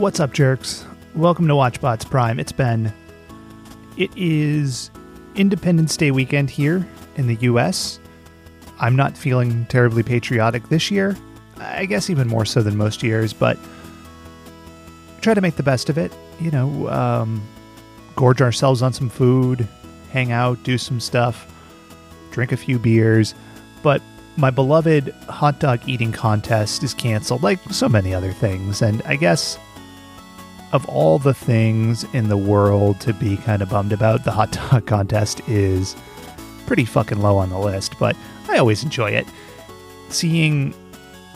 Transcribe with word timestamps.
What's 0.00 0.18
up, 0.18 0.32
jerks? 0.32 0.86
Welcome 1.14 1.46
to 1.48 1.52
WatchBots 1.52 2.08
Prime. 2.08 2.40
It's 2.40 2.52
Ben. 2.52 2.90
It 3.98 4.10
is 4.16 4.90
Independence 5.34 5.94
Day 5.94 6.10
weekend 6.10 6.48
here 6.48 6.88
in 7.16 7.26
the 7.26 7.34
US. 7.42 8.00
I'm 8.78 8.96
not 8.96 9.14
feeling 9.14 9.66
terribly 9.66 10.02
patriotic 10.02 10.66
this 10.70 10.90
year. 10.90 11.18
I 11.58 11.84
guess 11.84 12.08
even 12.08 12.28
more 12.28 12.46
so 12.46 12.62
than 12.62 12.78
most 12.78 13.02
years, 13.02 13.34
but 13.34 13.58
try 15.20 15.34
to 15.34 15.42
make 15.42 15.56
the 15.56 15.62
best 15.62 15.90
of 15.90 15.98
it. 15.98 16.10
You 16.40 16.50
know, 16.50 16.88
um, 16.88 17.46
gorge 18.16 18.40
ourselves 18.40 18.80
on 18.80 18.94
some 18.94 19.10
food, 19.10 19.68
hang 20.12 20.32
out, 20.32 20.62
do 20.62 20.78
some 20.78 20.98
stuff, 20.98 21.46
drink 22.30 22.52
a 22.52 22.56
few 22.56 22.78
beers. 22.78 23.34
But 23.82 24.00
my 24.38 24.48
beloved 24.48 25.10
hot 25.28 25.60
dog 25.60 25.86
eating 25.86 26.10
contest 26.10 26.82
is 26.82 26.94
canceled, 26.94 27.42
like 27.42 27.58
so 27.70 27.86
many 27.86 28.14
other 28.14 28.32
things. 28.32 28.80
And 28.80 29.02
I 29.02 29.16
guess 29.16 29.58
of 30.72 30.88
all 30.88 31.18
the 31.18 31.34
things 31.34 32.04
in 32.14 32.28
the 32.28 32.36
world 32.36 33.00
to 33.00 33.12
be 33.12 33.36
kind 33.38 33.62
of 33.62 33.70
bummed 33.70 33.92
about, 33.92 34.24
the 34.24 34.30
hot 34.30 34.52
dog 34.52 34.86
contest 34.86 35.40
is 35.48 35.96
pretty 36.66 36.84
fucking 36.84 37.20
low 37.20 37.36
on 37.36 37.50
the 37.50 37.58
list, 37.58 37.98
but 37.98 38.16
I 38.48 38.58
always 38.58 38.84
enjoy 38.84 39.10
it. 39.10 39.26
Seeing 40.08 40.74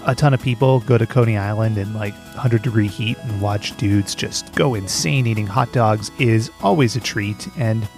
a 0.07 0.15
ton 0.15 0.35
of 0.35 0.43
people 0.43 0.81
go 0.81 0.99
to 0.99 1.07
Coney 1.07 1.37
Island 1.37 1.79
in 1.79 1.95
like 1.95 2.15
100 2.15 2.63
degree 2.63 2.87
heat 2.87 3.17
and 3.19 3.41
watch 3.41 3.77
dudes 3.77 4.15
just 4.15 4.55
go 4.55 4.75
insane 4.75 5.27
eating 5.27 5.47
hot 5.47 5.73
dogs 5.73 6.11
is 6.19 6.51
always 6.63 6.95
a 6.95 7.01
treat, 7.01 7.49
and 7.59 7.89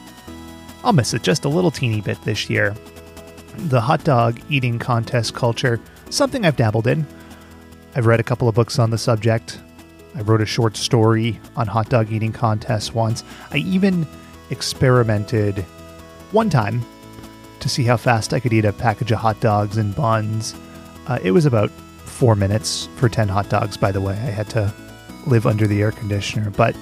I'll 0.84 0.92
miss 0.92 1.14
it 1.14 1.22
just 1.22 1.44
a 1.44 1.48
little 1.48 1.70
teeny 1.70 2.00
bit 2.00 2.20
this 2.22 2.48
year. 2.48 2.74
The 3.56 3.80
hot 3.80 4.04
dog 4.04 4.40
eating 4.48 4.78
contest 4.78 5.34
culture, 5.34 5.80
something 6.10 6.46
I've 6.46 6.56
dabbled 6.56 6.86
in. 6.86 7.06
I've 7.94 8.06
read 8.06 8.20
a 8.20 8.24
couple 8.24 8.48
of 8.48 8.54
books 8.54 8.78
on 8.78 8.90
the 8.90 8.98
subject. 8.98 9.58
I 10.16 10.22
wrote 10.22 10.40
a 10.40 10.46
short 10.46 10.76
story 10.76 11.38
on 11.56 11.66
hot 11.66 11.90
dog 11.90 12.10
eating 12.10 12.32
contests 12.32 12.94
once. 12.94 13.22
I 13.50 13.58
even 13.58 14.06
experimented 14.50 15.60
one 16.32 16.48
time 16.48 16.82
to 17.60 17.68
see 17.68 17.84
how 17.84 17.96
fast 17.96 18.32
I 18.32 18.40
could 18.40 18.52
eat 18.52 18.64
a 18.64 18.72
package 18.72 19.12
of 19.12 19.18
hot 19.18 19.38
dogs 19.40 19.76
and 19.76 19.94
buns. 19.94 20.54
Uh, 21.06 21.18
it 21.22 21.32
was 21.32 21.44
about 21.44 21.70
four 21.70 22.34
minutes 22.34 22.88
for 22.96 23.08
10 23.08 23.28
hot 23.28 23.50
dogs, 23.50 23.76
by 23.76 23.92
the 23.92 24.00
way. 24.00 24.14
I 24.14 24.30
had 24.30 24.48
to 24.50 24.72
live 25.26 25.46
under 25.46 25.66
the 25.66 25.82
air 25.82 25.92
conditioner, 25.92 26.50
but 26.50 26.74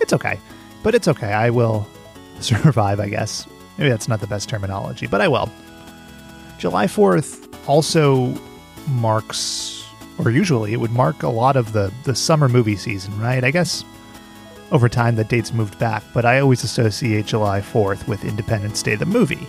it's 0.00 0.12
okay. 0.12 0.40
But 0.82 0.94
it's 0.94 1.06
okay. 1.06 1.32
I 1.32 1.50
will 1.50 1.86
survive, 2.40 2.98
I 2.98 3.08
guess. 3.08 3.46
Maybe 3.78 3.90
that's 3.90 4.08
not 4.08 4.20
the 4.20 4.26
best 4.26 4.48
terminology, 4.48 5.06
but 5.06 5.20
I 5.20 5.28
will. 5.28 5.50
July 6.58 6.86
4th 6.86 7.46
also 7.68 8.34
marks 8.88 9.85
or 10.18 10.30
usually 10.30 10.72
it 10.72 10.80
would 10.80 10.92
mark 10.92 11.22
a 11.22 11.28
lot 11.28 11.56
of 11.56 11.72
the 11.72 11.92
the 12.04 12.14
summer 12.14 12.48
movie 12.48 12.76
season, 12.76 13.18
right? 13.20 13.44
I 13.44 13.50
guess 13.50 13.84
over 14.72 14.88
time 14.88 15.16
the 15.16 15.24
dates 15.24 15.52
moved 15.52 15.78
back, 15.78 16.02
but 16.12 16.24
I 16.24 16.40
always 16.40 16.64
associate 16.64 17.26
July 17.26 17.60
4th 17.60 18.08
with 18.08 18.24
Independence 18.24 18.82
Day 18.82 18.96
the 18.96 19.06
movie. 19.06 19.46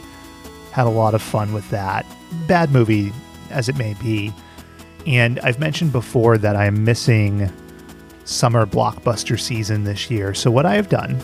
Had 0.71 0.85
a 0.85 0.91
lot 0.91 1.15
of 1.15 1.21
fun 1.21 1.53
with 1.53 1.67
that. 1.71 2.05
Bad 2.47 2.71
movie 2.71 3.11
as 3.49 3.67
it 3.69 3.77
may 3.77 3.95
be. 3.95 4.31
And 5.07 5.39
I've 5.39 5.59
mentioned 5.59 5.91
before 5.91 6.37
that 6.37 6.55
I'm 6.55 6.83
missing 6.83 7.52
summer 8.25 8.65
blockbuster 8.65 9.39
season 9.39 9.85
this 9.85 10.11
year. 10.11 10.33
So 10.33 10.52
what 10.52 10.65
I 10.65 10.75
have 10.75 10.89
done, 10.89 11.23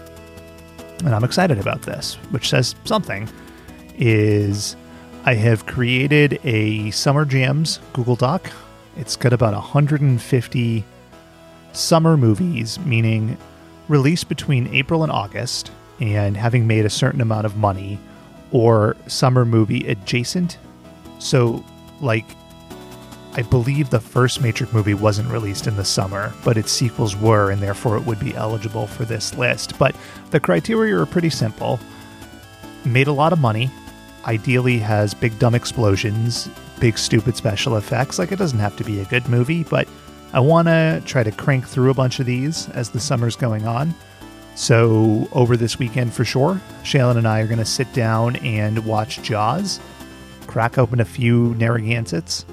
and 1.00 1.13
I'm 1.13 1.23
excited 1.23 1.59
about 1.59 1.81
this, 1.83 2.16
which 2.31 2.50
says 2.50 2.75
something, 2.85 3.30
is 3.95 4.75
I 5.25 5.35
have 5.35 5.66
created 5.66 6.39
a 6.44 6.91
Summer 6.91 7.25
Jams 7.25 7.80
Google 7.91 8.16
Doc 8.16 8.50
it's 8.97 9.16
got 9.16 9.33
about 9.33 9.53
150 9.53 10.86
summer 11.72 12.17
movies, 12.17 12.80
meaning 12.80 13.38
released 13.88 14.29
between 14.29 14.68
April 14.73 15.03
and 15.03 15.12
August, 15.12 15.72
and 16.00 16.38
having 16.38 16.68
made 16.68 16.85
a 16.85 16.90
certain 16.90 17.22
amount 17.22 17.45
of 17.45 17.57
money, 17.57 18.00
or 18.51 18.95
summer 19.07 19.45
movie 19.45 19.88
adjacent. 19.88 20.57
So, 21.19 21.63
like, 22.01 22.25
I 23.35 23.41
believe 23.41 23.90
the 23.90 24.00
first 24.00 24.41
Matrix 24.41 24.73
movie 24.73 24.94
wasn't 24.94 25.29
released 25.29 25.66
in 25.66 25.75
the 25.75 25.85
summer, 25.85 26.31
but 26.44 26.56
its 26.56 26.72
sequels 26.72 27.16
were, 27.16 27.50
and 27.50 27.62
therefore 27.62 27.97
it 27.97 28.06
would 28.06 28.19
be 28.19 28.35
eligible 28.35 28.85
for 28.85 29.06
this 29.06 29.35
list. 29.35 29.79
But 29.79 29.95
the 30.29 30.39
criteria 30.39 30.95
are 30.97 31.06
pretty 31.06 31.31
simple 31.31 31.79
made 32.85 33.07
a 33.07 33.13
lot 33.13 33.34
of 33.34 33.39
money, 33.39 33.72
ideally 34.25 34.78
has 34.78 35.13
big 35.13 35.38
dumb 35.39 35.56
explosions, 35.56 36.50
big 36.79 36.97
stupid 36.97 37.35
special 37.35 37.78
effects. 37.78 38.19
Like 38.19 38.31
it 38.31 38.38
doesn't 38.38 38.59
have 38.59 38.75
to 38.78 38.84
be 38.84 39.00
a 39.00 39.06
good 39.06 39.28
movie, 39.29 39.63
but 39.63 39.88
I 40.34 40.39
want 40.39 40.67
to 40.67 41.01
try 41.06 41.23
to 41.23 41.31
crank 41.31 41.67
through 41.67 41.91
a 41.91 41.94
bunch 41.94 42.19
of 42.19 42.25
these 42.25 42.69
as 42.69 42.89
the 42.89 43.00
summer's 43.00 43.35
going 43.35 43.67
on. 43.67 43.94
So 44.56 45.28
over 45.31 45.57
this 45.57 45.79
weekend 45.79 46.13
for 46.13 46.25
sure, 46.25 46.62
Shaylin 46.83 47.17
and 47.17 47.28
I 47.28 47.39
are 47.41 47.47
going 47.47 47.59
to 47.59 47.66
sit 47.66 47.91
down 47.94 48.35
and 48.38 48.85
watch 48.85 49.22
Jaws, 49.22 49.79
crack 50.47 50.78
open 50.78 51.00
a 51.00 51.06
few 51.06 51.56
Narragansetts. 51.56 52.45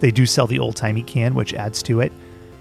They 0.00 0.10
do 0.10 0.26
sell 0.26 0.46
the 0.46 0.58
old 0.58 0.76
timey 0.76 1.02
can, 1.02 1.34
which 1.34 1.54
adds 1.54 1.82
to 1.84 2.00
it. 2.00 2.12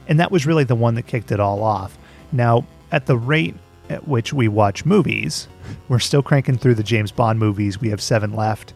And 0.07 0.19
that 0.19 0.31
was 0.31 0.45
really 0.45 0.63
the 0.63 0.75
one 0.75 0.95
that 0.95 1.07
kicked 1.07 1.31
it 1.31 1.40
all 1.40 1.63
off. 1.63 1.97
Now, 2.31 2.66
at 2.91 3.06
the 3.06 3.18
rate 3.18 3.56
at 3.90 4.07
which 4.07 4.34
we 4.34 4.47
watch 4.47 4.85
movies, 4.85 5.47
we're 5.90 6.00
still 6.00 6.24
cranking 6.24 6.57
through 6.57 6.75
the 6.75 6.84
James 6.84 7.12
Bond 7.12 7.40
movies. 7.40 7.79
We 7.79 7.90
have 7.90 8.01
seven 8.01 8.34
left 8.34 8.74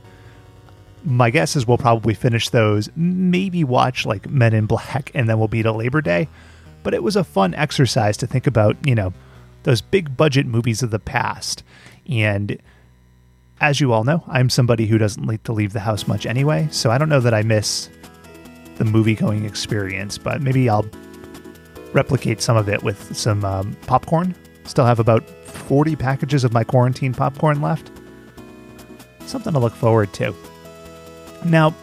my 1.04 1.30
guess 1.30 1.56
is 1.56 1.68
we'll 1.68 1.78
probably 1.78 2.14
finish 2.14 2.50
those, 2.50 2.90
maybe 2.96 3.64
watch 3.64 4.06
like 4.06 4.30
Men 4.30 4.54
in 4.54 4.66
Black, 4.66 5.12
and 5.14 5.30
then 5.30 5.40
we'll 5.40 5.48
be 5.48 5.64
to 5.64 5.72
Labor 5.72 6.02
Day. 6.02 6.28
But 6.84 6.94
it 6.94 7.04
was 7.04 7.16
a 7.16 7.24
fun 7.24 7.54
exercise 7.56 8.18
to 8.18 8.28
think 8.28 8.48
about, 8.48 8.78
you 8.86 8.96
know, 8.96 9.14
those 9.64 9.82
big 9.82 10.16
budget 10.16 10.46
movies 10.46 10.82
of 10.82 10.92
the 10.92 11.00
past. 11.00 11.64
And 12.08 12.60
as 13.62 13.82
you 13.82 13.92
all 13.92 14.04
know, 14.04 14.24
I'm 14.28 14.50
somebody 14.50 14.86
who 14.88 14.98
doesn't 14.98 15.26
like 15.26 15.44
to 15.44 15.54
leave 15.54 15.74
the 15.74 15.82
house 15.82 16.08
much 16.08 16.26
anyway, 16.26 16.68
so 16.72 16.92
I 16.92 16.98
don't 16.98 17.10
know 17.10 17.20
that 17.20 17.34
I 17.34 17.44
miss 17.44 17.90
the 18.78 18.86
movie 18.86 19.16
going 19.16 19.46
experience, 19.46 20.18
but 20.18 20.42
maybe 20.42 20.70
I'll 20.70 20.86
replicate 21.92 22.42
some 22.42 22.56
of 22.56 22.70
it 22.70 22.84
with 22.84 23.16
some 23.16 23.44
um, 23.44 23.76
popcorn. 23.86 24.36
Still 24.64 24.86
have 24.86 25.00
about 25.00 25.28
40 25.30 25.96
packages 25.96 26.44
of 26.44 26.54
my 26.54 26.64
quarantine 26.64 27.14
popcorn 27.14 27.62
left. 27.62 27.92
Something 29.26 29.54
to 29.54 29.60
look 29.60 29.74
forward 29.74 30.14
to. 30.14 30.34
Now, 31.46 31.74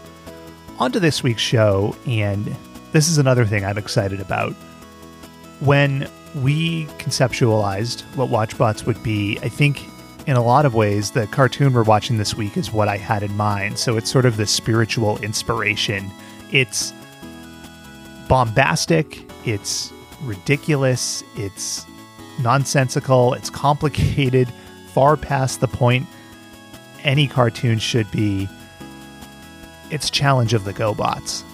onto 0.79 0.99
this 1.01 1.23
week's 1.23 1.43
show, 1.43 1.97
and 2.07 2.55
this 2.93 3.09
is 3.09 3.19
another 3.19 3.45
thing 3.45 3.65
I'm 3.65 3.79
excited 3.79 4.21
about. 4.21 4.53
When 5.61 6.09
we 6.35 6.85
conceptualized 6.99 8.03
what 8.17 8.29
WatchBots 8.29 8.87
would 8.87 9.03
be, 9.03 9.39
I 9.43 9.49
think 9.49 9.83
in 10.27 10.37
a 10.37 10.43
lot 10.43 10.67
of 10.67 10.75
ways, 10.75 11.13
the 11.13 11.27
cartoon 11.29 11.73
we're 11.73 11.85
watching 11.85 12.19
this 12.19 12.35
week 12.35 12.57
is 12.57 12.73
what 12.73 12.89
I 12.89 12.97
had 12.97 13.23
in 13.23 13.35
mind. 13.37 13.79
So 13.79 13.97
it's 13.97 14.11
sort 14.11 14.27
of 14.27 14.37
the 14.37 14.47
spiritual 14.47 15.19
inspiration. 15.19 16.11
It's 16.53 16.93
bombastic, 18.29 19.31
it's 19.47 19.93
ridiculous, 20.23 21.23
it's 21.37 21.87
nonsensical, 22.41 23.35
it's 23.35 23.51
complicated, 23.51 24.53
far 24.93 25.17
past 25.17 25.61
the 25.61 25.69
point 25.69 26.07
any 27.05 27.29
cartoon 27.29 27.79
should 27.79 28.11
be 28.11 28.49
it's 29.91 30.11
Challenge 30.11 30.55
of 30.55 30.65
the 30.65 30.73
GoBots. 30.73 31.45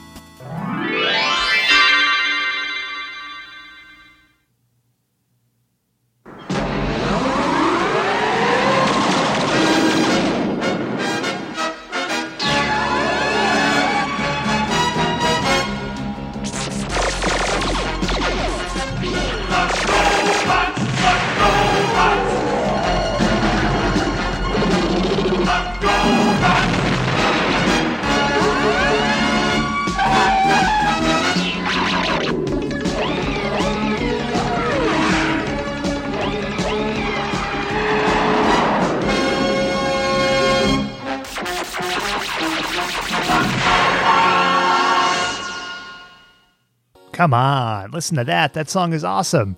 Come 47.12 47.34
on, 47.34 47.90
listen 47.90 48.16
to 48.16 48.24
that. 48.24 48.54
That 48.54 48.70
song 48.70 48.92
is 48.92 49.04
awesome. 49.04 49.56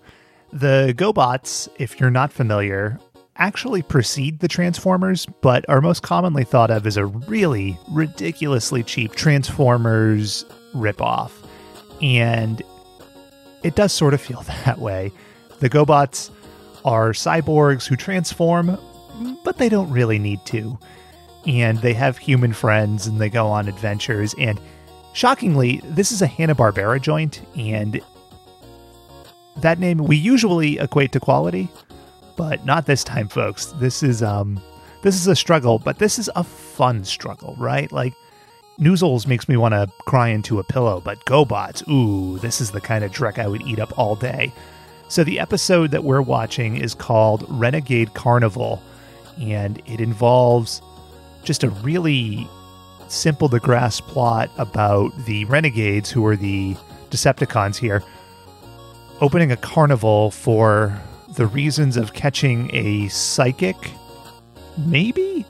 The 0.52 0.92
GoBots, 0.96 1.68
if 1.78 1.98
you're 1.98 2.10
not 2.10 2.32
familiar, 2.32 2.98
actually 3.36 3.82
precede 3.82 4.40
the 4.40 4.48
Transformers, 4.48 5.26
but 5.40 5.64
are 5.68 5.80
most 5.80 6.02
commonly 6.02 6.44
thought 6.44 6.70
of 6.70 6.86
as 6.86 6.96
a 6.96 7.06
really 7.06 7.78
ridiculously 7.90 8.82
cheap 8.82 9.14
Transformers 9.14 10.44
ripoff. 10.74 11.30
And 12.02 12.62
it 13.62 13.76
does 13.76 13.92
sort 13.92 14.14
of 14.14 14.20
feel 14.20 14.42
that 14.64 14.78
way. 14.78 15.12
The 15.60 15.70
GoBots 15.70 16.30
are 16.84 17.12
cyborgs 17.12 17.86
who 17.86 17.96
transform, 17.96 18.78
but 19.44 19.58
they 19.58 19.68
don't 19.68 19.90
really 19.90 20.18
need 20.18 20.44
to. 20.46 20.78
And 21.46 21.78
they 21.78 21.94
have 21.94 22.18
human 22.18 22.52
friends 22.52 23.06
and 23.06 23.20
they 23.20 23.30
go 23.30 23.46
on 23.46 23.68
adventures. 23.68 24.34
And 24.38 24.60
shockingly, 25.14 25.80
this 25.84 26.12
is 26.12 26.20
a 26.20 26.26
Hanna-Barbera 26.26 27.00
joint, 27.00 27.40
and 27.56 28.02
that 29.56 29.78
name 29.78 29.98
we 29.98 30.16
usually 30.16 30.78
equate 30.78 31.12
to 31.12 31.20
quality, 31.20 31.70
but 32.36 32.66
not 32.66 32.84
this 32.84 33.02
time, 33.02 33.28
folks. 33.28 33.66
This 33.78 34.02
is 34.02 34.22
um 34.22 34.60
this 35.02 35.14
is 35.14 35.26
a 35.26 35.36
struggle, 35.36 35.78
but 35.78 35.98
this 35.98 36.18
is 36.18 36.28
a 36.36 36.44
fun 36.44 37.04
struggle, 37.04 37.54
right? 37.58 37.90
Like 37.92 38.14
Noozles 38.78 39.26
makes 39.26 39.48
me 39.48 39.56
want 39.56 39.72
to 39.72 39.88
cry 40.06 40.28
into 40.28 40.58
a 40.58 40.64
pillow, 40.64 41.00
but 41.00 41.24
GoBots, 41.26 41.88
ooh, 41.88 42.38
this 42.38 42.60
is 42.60 42.72
the 42.72 42.80
kind 42.80 43.04
of 43.04 43.12
dreck 43.12 43.38
I 43.38 43.46
would 43.46 43.62
eat 43.62 43.78
up 43.78 43.96
all 43.98 44.16
day. 44.16 44.52
So 45.08 45.22
the 45.22 45.38
episode 45.38 45.92
that 45.92 46.02
we're 46.02 46.22
watching 46.22 46.76
is 46.76 46.94
called 46.94 47.44
Renegade 47.48 48.14
Carnival, 48.14 48.82
and 49.40 49.80
it 49.86 50.00
involves 50.00 50.82
just 51.44 51.62
a 51.62 51.70
really 51.70 52.48
simple 53.14 53.48
to 53.48 53.58
grasp 53.58 54.04
plot 54.06 54.50
about 54.58 55.10
the 55.24 55.44
renegades 55.46 56.10
who 56.10 56.24
are 56.26 56.36
the 56.36 56.76
Decepticons 57.10 57.76
here 57.76 58.02
opening 59.20 59.52
a 59.52 59.56
carnival 59.56 60.30
for 60.30 61.00
the 61.36 61.46
reasons 61.46 61.96
of 61.96 62.14
catching 62.14 62.74
a 62.74 63.08
psychic. 63.08 63.76
Maybe? 64.76 65.46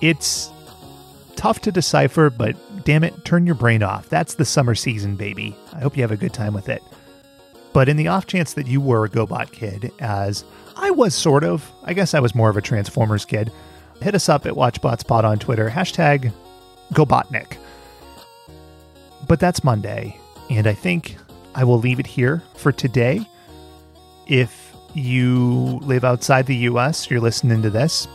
It's 0.00 0.50
tough 1.36 1.60
to 1.62 1.72
decipher, 1.72 2.30
but 2.30 2.56
damn 2.84 3.04
it, 3.04 3.24
turn 3.24 3.46
your 3.46 3.54
brain 3.54 3.82
off. 3.82 4.08
That's 4.08 4.34
the 4.34 4.44
summer 4.44 4.74
season, 4.74 5.16
baby. 5.16 5.56
I 5.72 5.80
hope 5.80 5.96
you 5.96 6.02
have 6.02 6.10
a 6.10 6.16
good 6.16 6.32
time 6.32 6.54
with 6.54 6.68
it. 6.68 6.82
But 7.72 7.88
in 7.88 7.96
the 7.96 8.08
off 8.08 8.26
chance 8.26 8.54
that 8.54 8.66
you 8.66 8.80
were 8.80 9.04
a 9.04 9.08
GoBot 9.08 9.52
kid, 9.52 9.92
as 10.00 10.44
I 10.76 10.90
was 10.90 11.14
sort 11.14 11.44
of, 11.44 11.70
I 11.84 11.92
guess 11.92 12.14
I 12.14 12.20
was 12.20 12.34
more 12.34 12.48
of 12.48 12.56
a 12.56 12.62
Transformers 12.62 13.24
kid, 13.24 13.52
hit 14.00 14.14
us 14.14 14.28
up 14.28 14.46
at 14.46 14.54
WatchBotSpot 14.54 15.24
on 15.24 15.38
Twitter, 15.38 15.70
hashtag 15.70 16.32
GoBotnik. 16.92 17.56
But 19.26 19.40
that's 19.40 19.64
Monday, 19.64 20.18
and 20.50 20.66
I 20.66 20.74
think 20.74 21.16
I 21.54 21.64
will 21.64 21.78
leave 21.78 21.98
it 21.98 22.06
here 22.06 22.42
for 22.54 22.72
today. 22.72 23.26
If 24.26 24.74
you 24.94 25.78
live 25.82 26.04
outside 26.04 26.46
the 26.46 26.56
US, 26.56 27.10
you're 27.10 27.20
listening 27.20 27.62
to 27.62 27.70
this, 27.70 28.06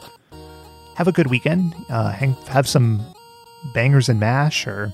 have 0.95 1.07
a 1.07 1.11
good 1.11 1.27
weekend. 1.27 1.75
Uh, 1.89 2.11
hang, 2.11 2.33
have 2.47 2.67
some 2.67 3.01
bangers 3.73 4.09
and 4.09 4.19
mash 4.19 4.65
or 4.67 4.93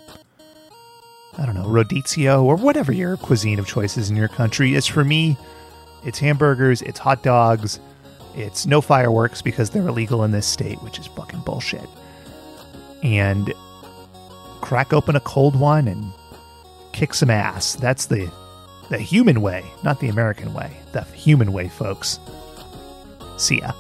I 1.38 1.46
don't 1.46 1.56
know, 1.56 1.66
rodizio 1.66 2.44
or 2.44 2.56
whatever 2.56 2.92
your 2.92 3.16
cuisine 3.16 3.60
of 3.60 3.68
choice 3.68 3.96
is 3.96 4.10
in 4.10 4.16
your 4.16 4.28
country. 4.28 4.76
As 4.76 4.88
for 4.88 5.04
me, 5.04 5.38
it's 6.04 6.18
hamburgers, 6.18 6.82
it's 6.82 6.98
hot 6.98 7.22
dogs, 7.22 7.80
it's 8.36 8.66
no 8.66 8.82
fireworks 8.82 9.42
because 9.42 9.70
they're 9.70 9.88
illegal 9.88 10.24
in 10.24 10.32
this 10.32 10.48
state, 10.48 10.82
which 10.82 10.98
is 10.98 11.08
fucking 11.08 11.42
bullshit. 11.42 11.88
And 13.04 13.54
crack 14.62 14.94
open 14.94 15.16
a 15.16 15.20
cold 15.22 15.60
one 15.60 15.88
and 15.88 16.12
kick 16.94 17.14
some 17.14 17.30
ass. 17.30 17.76
That's 17.76 18.08
the 18.08 18.32
the 18.90 18.98
human 18.98 19.42
way, 19.42 19.66
not 19.84 20.00
the 20.00 20.08
American 20.08 20.54
way. 20.54 20.72
The 20.94 21.02
human 21.02 21.52
way, 21.52 21.68
folks. 21.68 22.20
See 23.38 23.60
ya. 23.60 23.72